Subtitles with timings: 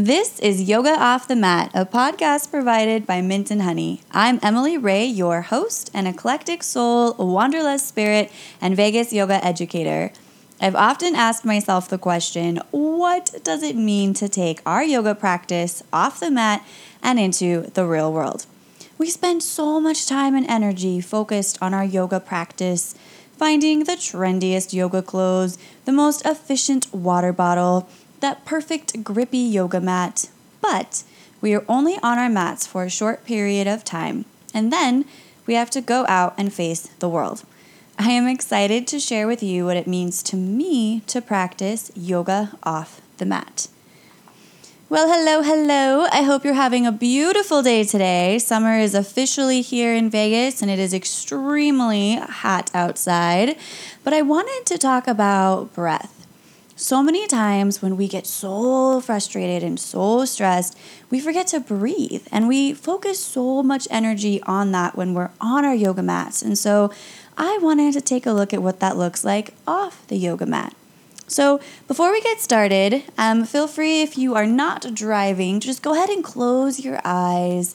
[0.00, 4.00] This is Yoga Off the Mat, a podcast provided by Mint and Honey.
[4.12, 8.30] I'm Emily Ray, your host, an eclectic soul, wanderlust spirit,
[8.60, 10.12] and Vegas yoga educator.
[10.60, 15.82] I've often asked myself the question what does it mean to take our yoga practice
[15.92, 16.64] off the mat
[17.02, 18.46] and into the real world?
[18.98, 22.94] We spend so much time and energy focused on our yoga practice,
[23.36, 27.88] finding the trendiest yoga clothes, the most efficient water bottle
[28.20, 30.28] that perfect grippy yoga mat,
[30.60, 31.04] but
[31.40, 35.04] we are only on our mats for a short period of time, and then
[35.46, 37.44] we have to go out and face the world.
[37.98, 42.56] I am excited to share with you what it means to me to practice yoga
[42.62, 43.68] off the mat.
[44.90, 46.06] Well, hello, hello.
[46.10, 48.38] I hope you're having a beautiful day today.
[48.38, 53.58] Summer is officially here in Vegas and it is extremely hot outside.
[54.02, 56.17] But I wanted to talk about breath
[56.78, 60.78] so many times when we get so frustrated and so stressed,
[61.10, 65.64] we forget to breathe and we focus so much energy on that when we're on
[65.64, 66.40] our yoga mats.
[66.40, 66.92] And so
[67.36, 70.72] I wanted to take a look at what that looks like off the yoga mat.
[71.26, 75.92] So, before we get started, um, feel free if you are not driving, just go
[75.92, 77.74] ahead and close your eyes.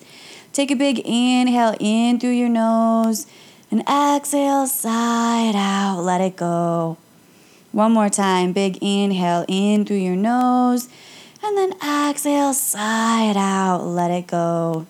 [0.54, 3.28] Take a big inhale in through your nose
[3.70, 6.98] and exhale, side out, let it go.
[7.74, 8.54] One more time.
[8.54, 10.88] Big inhale in through your nose.
[11.44, 13.84] And then exhale, sigh it out.
[13.84, 14.86] Let it go.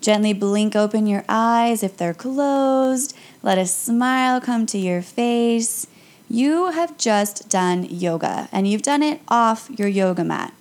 [0.00, 3.14] Gently blink open your eyes if they're closed.
[3.42, 5.86] Let a smile come to your face.
[6.28, 10.54] You have just done yoga and you've done it off your yoga mat.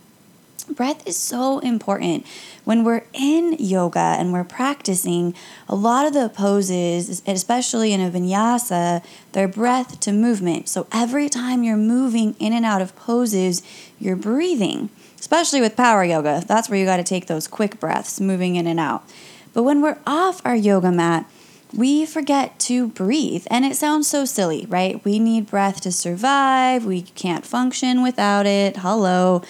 [0.76, 2.26] Breath is so important.
[2.64, 5.34] When we're in yoga and we're practicing,
[5.68, 10.70] a lot of the poses, especially in a vinyasa, they're breath to movement.
[10.70, 13.64] So every time you're moving in and out of poses,
[14.00, 14.90] you're breathing.
[15.20, 18.68] Especially with power yoga, that's where you got to take those quick breaths, moving in
[18.68, 19.04] and out.
[19.54, 21.30] But when we're off our yoga mat,
[21.76, 23.46] we forget to breathe.
[23.52, 25.04] And it sounds so silly, right?
[25.04, 26.86] We need breath to survive.
[26.86, 28.78] We can't function without it.
[28.78, 29.44] Hello.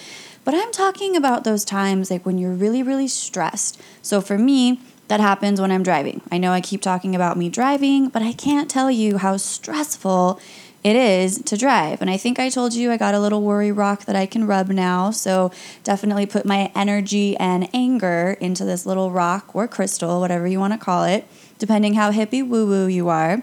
[0.44, 3.80] But I'm talking about those times like when you're really, really stressed.
[4.02, 6.22] So for me, that happens when I'm driving.
[6.30, 10.40] I know I keep talking about me driving, but I can't tell you how stressful
[10.82, 12.00] it is to drive.
[12.00, 14.46] And I think I told you I got a little worry rock that I can
[14.46, 15.10] rub now.
[15.10, 15.50] So
[15.84, 20.72] definitely put my energy and anger into this little rock or crystal, whatever you want
[20.72, 21.26] to call it,
[21.58, 23.42] depending how hippie woo woo you are.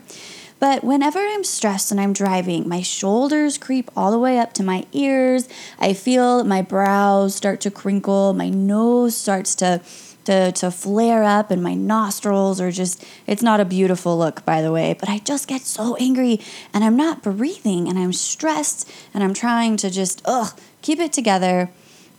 [0.59, 4.63] But whenever I'm stressed and I'm driving, my shoulders creep all the way up to
[4.63, 5.47] my ears.
[5.79, 9.81] I feel my brows start to crinkle, my nose starts to
[10.25, 14.61] to, to flare up and my nostrils are just it's not a beautiful look by
[14.61, 16.37] the way but i just get so angry
[16.73, 20.51] and i'm not breathing and i'm stressed and i'm trying to just ugh
[20.81, 21.69] keep it together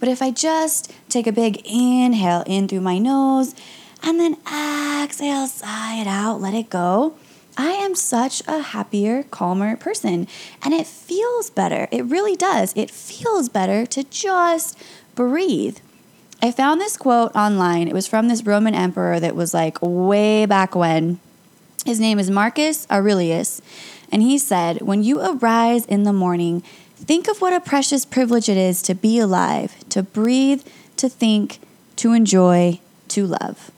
[0.00, 3.54] but if i just take a big inhale in through my nose
[4.02, 4.38] and then
[5.04, 7.14] exhale sigh it out let it go
[7.58, 10.28] I am such a happier, calmer person.
[10.62, 11.88] And it feels better.
[11.90, 12.72] It really does.
[12.76, 14.78] It feels better to just
[15.16, 15.78] breathe.
[16.40, 17.88] I found this quote online.
[17.88, 21.18] It was from this Roman emperor that was like way back when.
[21.84, 23.60] His name is Marcus Aurelius.
[24.12, 26.60] And he said, When you arise in the morning,
[26.94, 30.62] think of what a precious privilege it is to be alive, to breathe,
[30.96, 31.58] to think,
[31.96, 33.72] to enjoy, to love.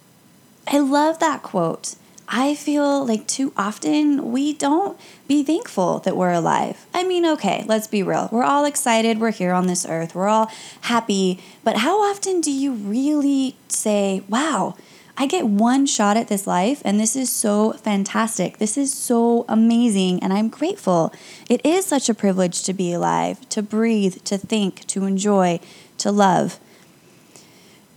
[0.69, 1.95] I love that quote.
[2.33, 6.87] I feel like too often we don't be thankful that we're alive.
[6.95, 8.29] I mean, okay, let's be real.
[8.31, 10.49] We're all excited we're here on this earth, we're all
[10.83, 14.77] happy, but how often do you really say, wow,
[15.17, 18.59] I get one shot at this life, and this is so fantastic.
[18.59, 21.13] This is so amazing, and I'm grateful.
[21.49, 25.59] It is such a privilege to be alive, to breathe, to think, to enjoy,
[25.99, 26.61] to love.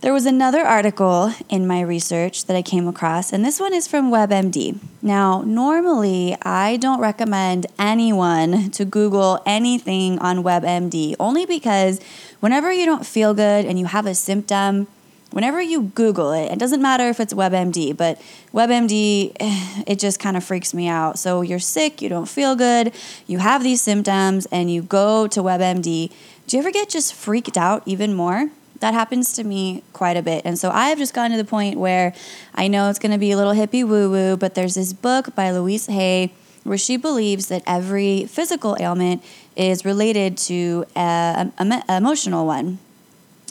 [0.04, 3.88] There was another article in my research that I came across, and this one is
[3.88, 4.78] from WebMD.
[5.00, 12.02] Now, normally I don't recommend anyone to Google anything on WebMD, only because
[12.40, 14.88] whenever you don't feel good and you have a symptom,
[15.30, 18.20] whenever you Google it, it doesn't matter if it's WebMD, but
[18.52, 21.18] WebMD, eh, it just kind of freaks me out.
[21.18, 22.92] So you're sick, you don't feel good,
[23.26, 26.12] you have these symptoms, and you go to WebMD.
[26.46, 28.50] Do you ever get just freaked out even more?
[28.80, 30.42] That happens to me quite a bit.
[30.44, 32.14] And so I have just gotten to the point where
[32.54, 35.34] I know it's going to be a little hippie woo woo, but there's this book
[35.34, 36.32] by Louise Hay
[36.64, 39.22] where she believes that every physical ailment
[39.54, 41.52] is related to an
[41.88, 42.78] emotional one.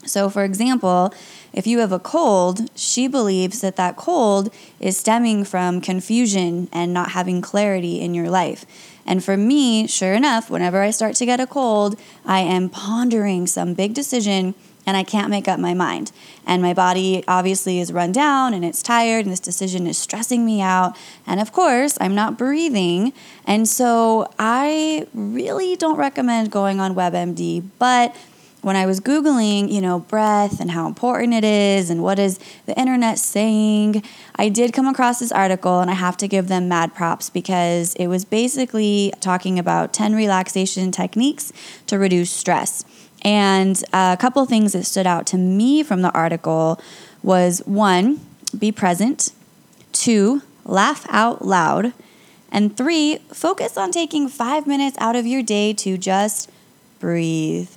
[0.06, 1.14] So, for example,
[1.54, 6.94] if you have a cold, she believes that that cold is stemming from confusion and
[6.94, 8.66] not having clarity in your life.
[9.06, 13.48] And for me, sure enough, whenever I start to get a cold, I am pondering
[13.48, 16.12] some big decision and I can't make up my mind.
[16.45, 20.45] And my body obviously is run down and it's tired, and this decision is stressing
[20.45, 20.97] me out.
[21.25, 23.13] And of course, I'm not breathing.
[23.45, 28.15] And so I really don't recommend going on WebMD, but
[28.63, 32.39] when I was Googling, you know, breath and how important it is and what is
[32.65, 34.01] the internet saying,
[34.38, 37.94] I did come across this article and I have to give them mad props because
[37.95, 41.51] it was basically talking about 10 relaxation techniques
[41.88, 42.86] to reduce stress.
[43.24, 46.80] And uh, a couple things that stood out to me from the article
[47.22, 48.20] was one,
[48.58, 49.31] be present,
[49.92, 51.94] two, laugh out loud,
[52.52, 56.52] and three, focus on taking five minutes out of your day to just
[57.00, 57.70] breathe.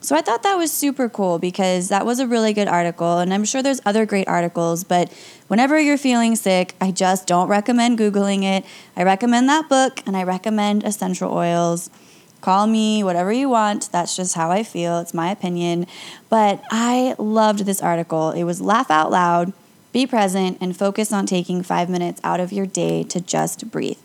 [0.00, 3.18] So I thought that was super cool because that was a really good article.
[3.18, 5.12] And I'm sure there's other great articles, but
[5.48, 8.64] whenever you're feeling sick, I just don't recommend Googling it.
[8.96, 11.90] I recommend that book and I recommend essential oils.
[12.40, 13.90] Call me whatever you want.
[13.90, 14.98] That's just how I feel.
[15.00, 15.86] It's my opinion.
[16.28, 18.30] But I loved this article.
[18.30, 19.52] It was laugh out loud,
[19.92, 23.98] be present, and focus on taking five minutes out of your day to just breathe.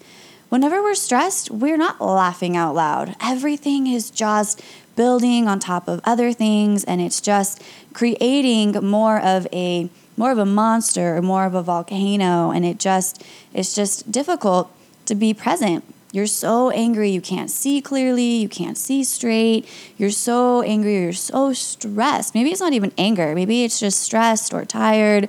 [0.49, 3.15] Whenever we're stressed, we're not laughing out loud.
[3.19, 4.61] Everything is just
[4.95, 7.61] building on top of other things and it's just
[7.93, 12.77] creating more of a more of a monster or more of a volcano and it
[12.77, 14.71] just it's just difficult
[15.05, 15.83] to be present
[16.13, 19.67] you're so angry you can't see clearly, you can't see straight.
[19.97, 22.35] You're so angry, you're so stressed.
[22.35, 25.27] Maybe it's not even anger, maybe it's just stressed or tired.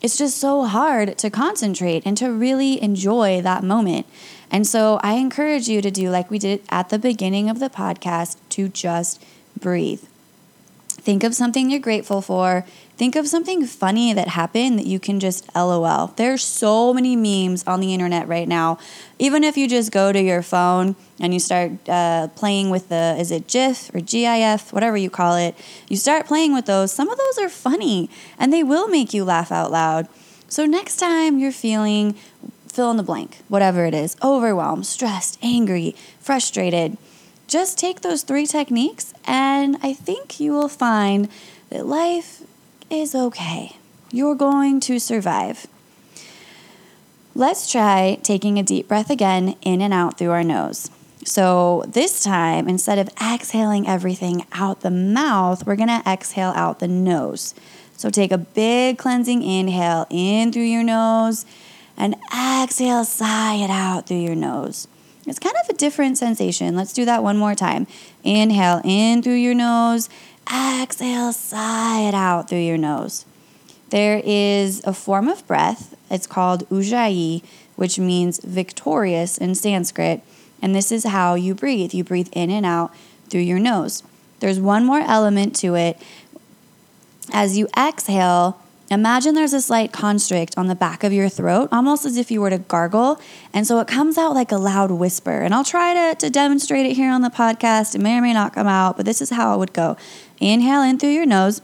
[0.00, 4.06] It's just so hard to concentrate and to really enjoy that moment.
[4.50, 7.68] And so I encourage you to do like we did at the beginning of the
[7.68, 9.22] podcast to just
[9.60, 10.04] breathe.
[11.04, 12.64] Think of something you're grateful for.
[12.96, 16.06] Think of something funny that happened that you can just LOL.
[16.16, 18.78] There's so many memes on the internet right now.
[19.18, 23.16] Even if you just go to your phone and you start uh, playing with the,
[23.18, 25.54] is it GIF or GIF, whatever you call it,
[25.90, 26.90] you start playing with those.
[26.90, 28.08] Some of those are funny
[28.38, 30.08] and they will make you laugh out loud.
[30.48, 32.14] So next time you're feeling
[32.68, 36.96] fill in the blank, whatever it is, overwhelmed, stressed, angry, frustrated,
[37.46, 41.28] just take those three techniques, and I think you will find
[41.70, 42.42] that life
[42.90, 43.76] is okay.
[44.10, 45.66] You're going to survive.
[47.34, 50.90] Let's try taking a deep breath again in and out through our nose.
[51.24, 56.88] So, this time, instead of exhaling everything out the mouth, we're gonna exhale out the
[56.88, 57.54] nose.
[57.96, 61.46] So, take a big cleansing inhale in through your nose
[61.96, 64.86] and exhale, sigh it out through your nose.
[65.26, 66.76] It's kind of a different sensation.
[66.76, 67.86] Let's do that one more time.
[68.22, 70.08] Inhale in through your nose,
[70.52, 73.24] exhale, sigh it out through your nose.
[73.90, 77.42] There is a form of breath, it's called ujjayi,
[77.76, 80.22] which means victorious in Sanskrit.
[80.60, 81.92] And this is how you breathe.
[81.92, 82.94] You breathe in and out
[83.28, 84.02] through your nose.
[84.40, 86.00] There's one more element to it.
[87.32, 88.60] As you exhale,
[88.94, 92.40] Imagine there's a slight constrict on the back of your throat, almost as if you
[92.40, 93.20] were to gargle.
[93.52, 95.40] And so it comes out like a loud whisper.
[95.40, 97.96] And I'll try to, to demonstrate it here on the podcast.
[97.96, 99.96] It may or may not come out, but this is how it would go.
[100.38, 101.60] Inhale in through your nose.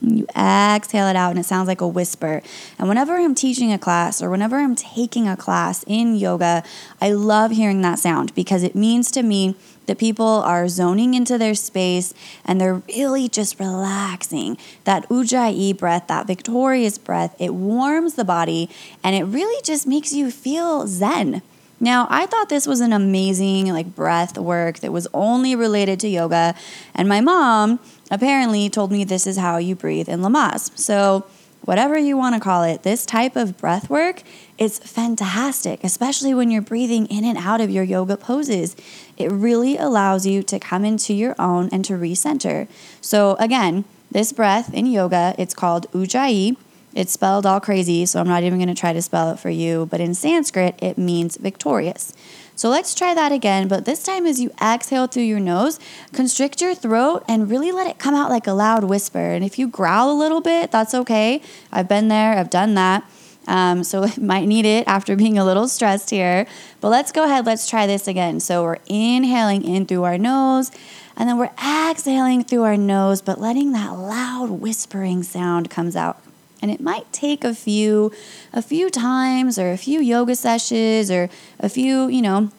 [0.00, 2.40] You exhale it out, and it sounds like a whisper.
[2.78, 6.62] And whenever I'm teaching a class or whenever I'm taking a class in yoga,
[7.00, 9.56] I love hearing that sound because it means to me
[9.98, 12.14] people are zoning into their space
[12.44, 14.58] and they're really just relaxing.
[14.84, 18.68] That ujjayi breath, that victorious breath, it warms the body
[19.02, 21.42] and it really just makes you feel zen.
[21.82, 26.08] Now, I thought this was an amazing like breath work that was only related to
[26.08, 26.54] yoga,
[26.94, 30.76] and my mom apparently told me this is how you breathe in Lamaze.
[30.78, 31.24] So,
[31.64, 34.22] whatever you want to call it, this type of breath work
[34.58, 38.76] is fantastic, especially when you're breathing in and out of your yoga poses.
[39.16, 42.68] It really allows you to come into your own and to recenter.
[43.00, 46.56] So, again, this breath in yoga, it's called Ujjayi.
[46.94, 49.50] It's spelled all crazy, so I'm not even going to try to spell it for
[49.50, 52.12] you, but in Sanskrit, it means victorious.
[52.60, 55.80] So let's try that again, but this time as you exhale through your nose,
[56.12, 59.30] constrict your throat and really let it come out like a loud whisper.
[59.30, 61.40] And if you growl a little bit, that's okay.
[61.72, 63.10] I've been there, I've done that.
[63.48, 66.46] Um, so it might need it after being a little stressed here.
[66.82, 68.40] But let's go ahead, let's try this again.
[68.40, 70.70] So we're inhaling in through our nose.
[71.16, 71.52] And then we're
[71.88, 76.18] exhaling through our nose, but letting that loud whispering sound comes out
[76.62, 78.12] and it might take a few
[78.52, 82.50] a few times or a few yoga sessions or a few you know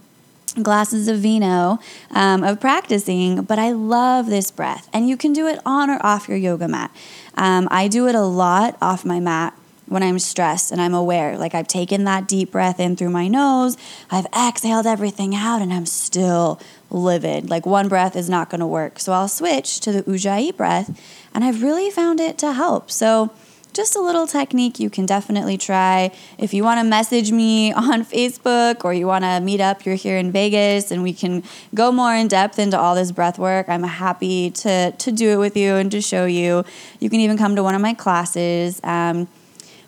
[0.62, 1.80] glasses of vino
[2.12, 4.90] um, of practicing, but I love this breath.
[4.92, 6.92] And you can do it on or off your yoga mat.
[7.36, 9.54] Um, I do it a lot off my mat
[9.88, 11.38] when I'm stressed and I'm aware.
[11.38, 13.78] Like I've taken that deep breath in through my nose,
[14.10, 17.50] I've exhaled everything out, and I'm still livid.
[17.50, 19.00] Like one breath is not going to work.
[19.00, 20.98] So I'll switch to the Ujjayi breath,
[21.34, 22.90] and I've really found it to help.
[22.90, 23.32] So
[23.74, 26.12] just a little technique you can definitely try.
[26.38, 29.96] If you want to message me on Facebook or you want to meet up, you're
[29.96, 33.70] here in Vegas and we can go more in depth into all this breath work,
[33.70, 36.66] I'm happy to, to do it with you and to show you.
[37.00, 38.82] You can even come to one of my classes.
[38.84, 39.28] Um,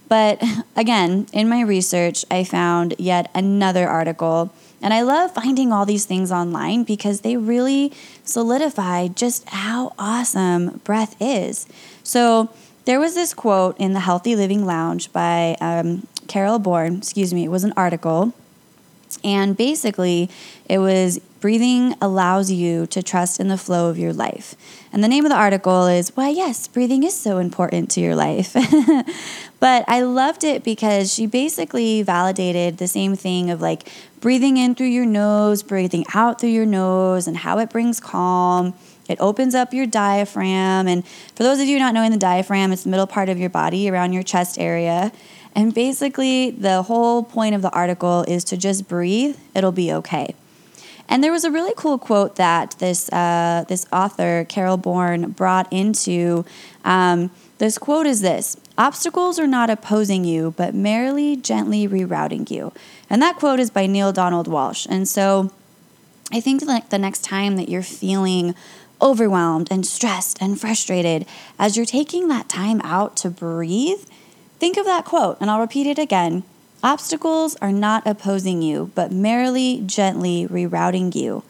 [0.07, 0.43] but
[0.75, 4.53] again, in my research, I found yet another article.
[4.81, 7.93] And I love finding all these things online because they really
[8.25, 11.67] solidify just how awesome breath is.
[12.03, 12.49] So,
[12.85, 17.45] there was this quote in the Healthy Living Lounge by um, Carol Bourne, excuse me,
[17.45, 18.33] it was an article.
[19.23, 20.29] And basically,
[20.67, 24.55] it was breathing allows you to trust in the flow of your life.
[24.91, 28.15] And the name of the article is Why, yes, breathing is so important to your
[28.15, 28.53] life.
[29.59, 33.87] but I loved it because she basically validated the same thing of like
[34.19, 38.73] breathing in through your nose, breathing out through your nose, and how it brings calm
[39.07, 40.87] it opens up your diaphragm.
[40.87, 41.05] And
[41.35, 43.89] for those of you not knowing the diaphragm, it's the middle part of your body
[43.89, 45.11] around your chest area.
[45.55, 50.35] And basically, the whole point of the article is to just breathe, it'll be okay.
[51.09, 55.71] And there was a really cool quote that this, uh, this author, Carol Bourne, brought
[55.71, 56.45] into.
[56.85, 57.29] Um,
[57.59, 62.73] this quote is this Obstacles are not opposing you, but merely gently rerouting you.
[63.09, 64.87] And that quote is by Neale Donald Walsch.
[64.89, 65.51] And so
[66.31, 68.55] I think like the next time that you're feeling
[69.03, 71.27] overwhelmed and stressed and frustrated,
[71.59, 74.05] as you're taking that time out to breathe,
[74.57, 76.43] think of that quote, and I'll repeat it again.
[76.81, 81.43] Obstacles are not opposing you, but merely gently rerouting you.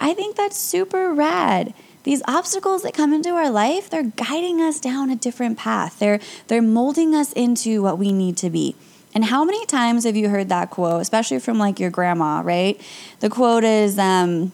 [0.00, 1.74] I think that's super rad.
[2.04, 5.98] These obstacles that come into our life, they're guiding us down a different path.
[5.98, 8.76] They're they're molding us into what we need to be.
[9.14, 12.80] And how many times have you heard that quote, especially from like your grandma, right?
[13.20, 14.52] The quote is um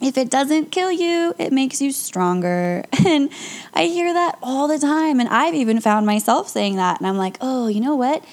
[0.00, 2.84] if it doesn't kill you, it makes you stronger.
[3.06, 3.30] And
[3.72, 5.20] I hear that all the time.
[5.20, 6.98] And I've even found myself saying that.
[6.98, 8.24] And I'm like, oh, you know what?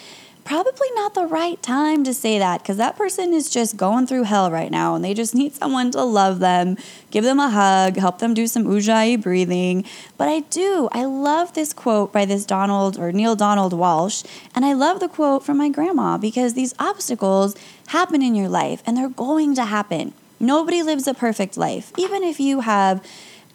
[0.43, 4.23] Probably not the right time to say that because that person is just going through
[4.23, 6.75] hell right now and they just need someone to love them,
[7.11, 9.85] give them a hug, help them do some ujjayi breathing.
[10.17, 10.89] But I do.
[10.91, 14.25] I love this quote by this Donald or Neale Donald Walsch.
[14.55, 17.55] And I love the quote from my grandma because these obstacles
[17.87, 20.13] happen in your life and they're going to happen.
[20.43, 21.93] Nobody lives a perfect life.
[21.97, 23.01] Even if you have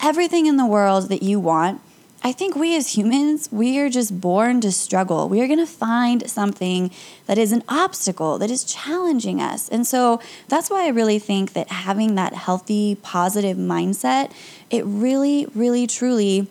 [0.00, 1.83] everything in the world that you want,
[2.23, 5.28] I think we as humans, we are just born to struggle.
[5.28, 6.90] We are going to find something
[7.26, 9.68] that is an obstacle, that is challenging us.
[9.68, 14.33] And so that's why I really think that having that healthy, positive mindset,
[14.71, 16.49] it really, really, truly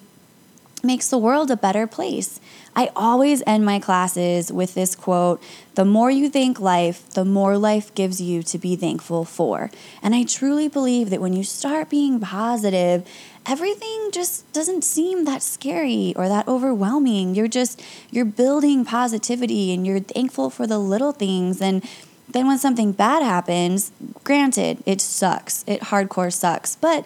[0.87, 2.39] makes the world a better place.
[2.75, 5.43] I always end my classes with this quote
[5.75, 9.69] The more you thank life, the more life gives you to be thankful for.
[10.01, 13.07] And I truly believe that when you start being positive,
[13.45, 17.35] everything just doesn't seem that scary or that overwhelming.
[17.35, 21.61] You're just, you're building positivity and you're thankful for the little things.
[21.61, 21.83] And
[22.29, 23.91] then when something bad happens,
[24.23, 25.63] granted, it sucks.
[25.67, 26.75] It hardcore sucks.
[26.75, 27.05] But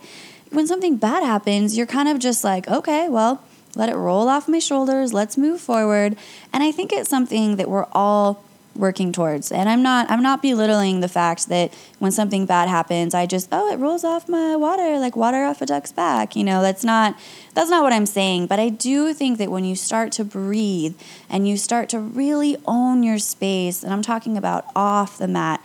[0.49, 3.41] when something bad happens, you're kind of just like, okay, well,
[3.75, 5.13] let it roll off my shoulders.
[5.13, 6.17] Let's move forward.
[6.53, 8.43] And I think it's something that we're all
[8.75, 9.51] working towards.
[9.51, 13.49] And I'm not I'm not belittling the fact that when something bad happens, I just
[13.51, 16.35] oh, it rolls off my water like water off a duck's back.
[16.35, 17.17] You know, that's not
[17.53, 20.95] that's not what I'm saying, but I do think that when you start to breathe
[21.29, 25.63] and you start to really own your space, and I'm talking about off the mat,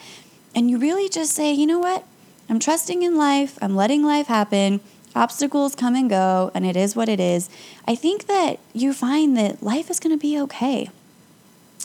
[0.54, 2.04] and you really just say, "You know what?
[2.48, 3.58] I'm trusting in life.
[3.62, 4.80] I'm letting life happen."
[5.16, 7.49] Obstacles come and go, and it is what it is,
[7.88, 10.90] I think that you find that life is going to be okay.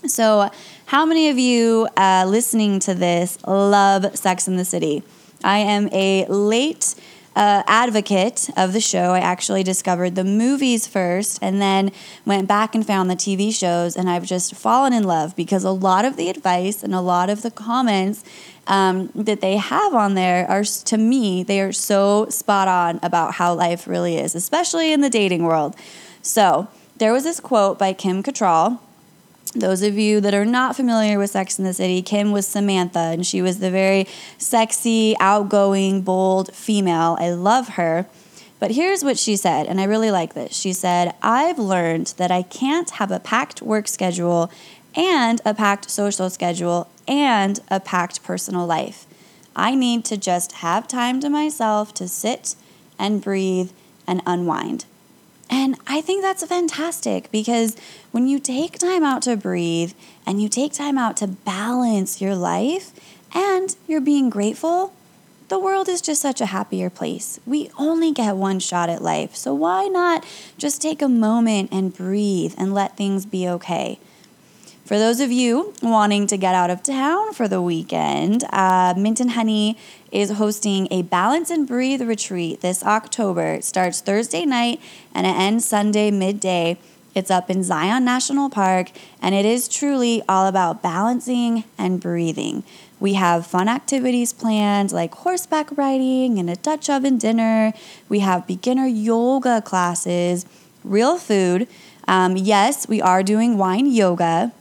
[0.05, 0.49] So,
[0.87, 5.03] how many of you uh, listening to this love Sex in the City?
[5.43, 6.95] I am a late
[7.35, 9.11] uh, advocate of the show.
[9.11, 11.91] I actually discovered the movies first and then
[12.25, 15.71] went back and found the TV shows, and I've just fallen in love because a
[15.71, 18.23] lot of the advice and a lot of the comments
[18.67, 23.35] um, that they have on there are, to me, they are so spot on about
[23.35, 25.75] how life really is, especially in the dating world.
[26.21, 28.79] So, there was this quote by Kim Cattrall
[29.53, 32.99] those of you that are not familiar with Sex in the City, Kim was Samantha,
[32.99, 34.07] and she was the very
[34.37, 37.17] sexy, outgoing, bold female.
[37.19, 38.05] I love her.
[38.59, 40.55] But here's what she said, and I really like this.
[40.55, 44.51] She said, I've learned that I can't have a packed work schedule
[44.95, 49.05] and a packed social schedule and a packed personal life.
[49.55, 52.55] I need to just have time to myself to sit
[52.99, 53.71] and breathe
[54.07, 54.85] and unwind.
[55.51, 57.75] And I think that's fantastic because
[58.11, 59.91] when you take time out to breathe
[60.25, 62.93] and you take time out to balance your life
[63.35, 64.93] and you're being grateful,
[65.49, 67.37] the world is just such a happier place.
[67.45, 70.25] We only get one shot at life, so why not
[70.57, 73.99] just take a moment and breathe and let things be okay?
[74.91, 79.21] For those of you wanting to get out of town for the weekend, uh, Mint
[79.21, 79.77] and Honey
[80.11, 83.53] is hosting a Balance and Breathe retreat this October.
[83.53, 84.81] It starts Thursday night
[85.15, 86.77] and it ends Sunday midday.
[87.15, 92.65] It's up in Zion National Park, and it is truly all about balancing and breathing.
[92.99, 97.71] We have fun activities planned like horseback riding and a Dutch oven dinner.
[98.09, 100.45] We have beginner yoga classes,
[100.83, 101.69] real food.
[102.09, 104.51] Um, yes, we are doing wine yoga.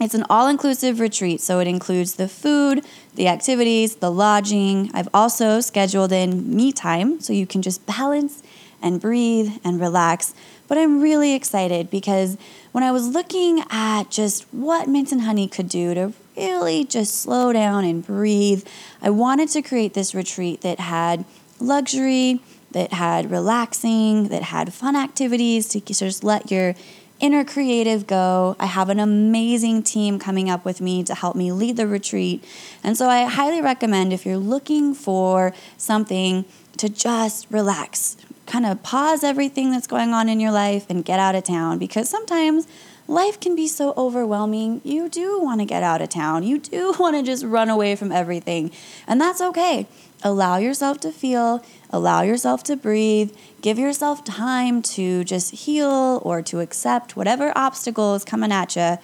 [0.00, 2.84] It's an all inclusive retreat, so it includes the food,
[3.14, 4.90] the activities, the lodging.
[4.92, 8.42] I've also scheduled in me time so you can just balance
[8.82, 10.34] and breathe and relax.
[10.66, 12.36] But I'm really excited because
[12.72, 17.20] when I was looking at just what Mint and Honey could do to really just
[17.20, 18.66] slow down and breathe.
[19.00, 21.24] I wanted to create this retreat that had
[21.60, 22.40] luxury,
[22.72, 26.74] that had relaxing, that had fun activities to just let your
[27.20, 28.56] inner creative go.
[28.58, 32.44] I have an amazing team coming up with me to help me lead the retreat.
[32.82, 36.44] And so I highly recommend if you're looking for something
[36.76, 38.16] to just relax,
[38.46, 41.78] kind of pause everything that's going on in your life and get out of town
[41.78, 42.66] because sometimes
[43.06, 44.80] life can be so overwhelming.
[44.84, 46.42] You do want to get out of town.
[46.42, 48.70] You do want to just run away from everything.
[49.06, 49.86] And that's okay.
[50.26, 56.40] Allow yourself to feel, allow yourself to breathe, give yourself time to just heal or
[56.40, 58.96] to accept whatever obstacle is coming at you,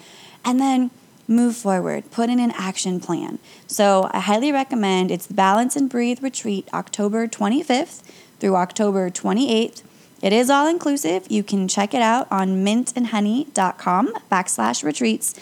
[0.46, 0.90] and then
[1.28, 2.10] move forward.
[2.10, 3.38] Put in an action plan.
[3.66, 8.02] So I highly recommend it's the Balance and Breathe Retreat October 25th
[8.40, 9.82] through October 28th.
[10.22, 11.30] It is all inclusive.
[11.30, 15.34] You can check it out on mintandhoney.com backslash retreats.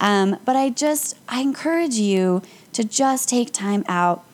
[0.00, 4.24] Um, but I just, I encourage you to just take time out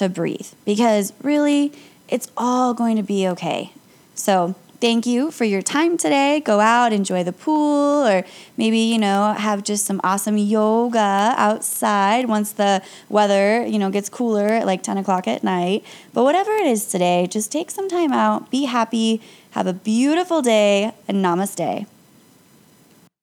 [0.00, 1.72] to breathe because really,
[2.08, 3.72] it's all going to be okay.
[4.14, 6.40] So thank you for your time today.
[6.40, 8.24] Go out, enjoy the pool, or
[8.56, 14.08] maybe, you know, have just some awesome yoga outside once the weather, you know, gets
[14.08, 15.84] cooler at like 10 o'clock at night.
[16.14, 20.40] But whatever it is today, just take some time out, be happy, have a beautiful
[20.40, 21.86] day, and namaste.